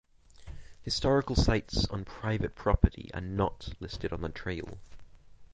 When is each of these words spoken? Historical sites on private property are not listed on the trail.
Historical 0.81 1.35
sites 1.35 1.85
on 1.89 2.03
private 2.05 2.55
property 2.55 3.11
are 3.13 3.21
not 3.21 3.69
listed 3.79 4.11
on 4.11 4.21
the 4.21 4.29
trail. 4.29 4.79